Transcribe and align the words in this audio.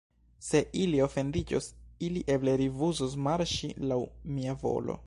Se 0.45 0.61
ili 0.83 1.01
ofendiĝos, 1.07 1.67
ili 2.09 2.25
eble 2.37 2.57
rifuzos 2.63 3.15
marŝi 3.29 3.73
laŭ 3.93 4.03
mia 4.39 4.63
volo. 4.67 4.97